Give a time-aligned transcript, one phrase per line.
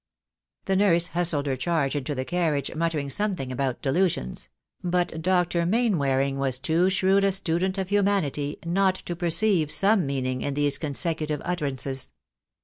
[0.65, 4.49] The nurse hustled her charge into the carriage, mut tering something about "delusions";
[4.83, 5.63] but Dr.
[5.63, 10.79] Mainwaring was too shrewd a student of humanity not to perceive some meaning in these
[10.79, 12.13] consecutive utterances.